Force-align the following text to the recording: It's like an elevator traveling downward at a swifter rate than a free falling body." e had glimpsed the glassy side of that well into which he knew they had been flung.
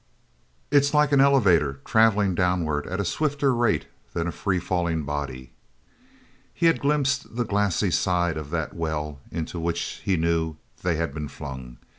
It's 0.71 0.95
like 0.95 1.11
an 1.11 1.21
elevator 1.21 1.79
traveling 1.85 2.33
downward 2.33 2.87
at 2.87 2.99
a 2.99 3.05
swifter 3.05 3.53
rate 3.53 3.85
than 4.13 4.25
a 4.25 4.31
free 4.31 4.57
falling 4.57 5.03
body." 5.03 5.53
e 6.59 6.65
had 6.65 6.81
glimpsed 6.81 7.35
the 7.35 7.45
glassy 7.45 7.91
side 7.91 8.35
of 8.35 8.49
that 8.49 8.73
well 8.73 9.19
into 9.29 9.59
which 9.59 10.01
he 10.03 10.17
knew 10.17 10.55
they 10.81 10.95
had 10.95 11.13
been 11.13 11.27
flung. 11.27 11.77